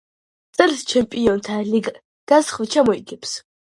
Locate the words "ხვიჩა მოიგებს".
2.57-3.37